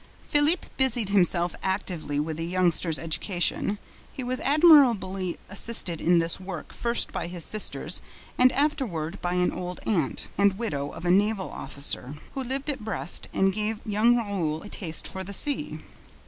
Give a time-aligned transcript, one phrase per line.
[0.23, 3.77] Philippe busied himself actively with the youngster's education.
[4.11, 8.01] He was admirably assisted in this work first by his sisters
[8.35, 12.83] and afterward by an old aunt, the widow of a naval officer, who lived at
[12.83, 15.81] Brest and gave young Raoul a taste for the sea.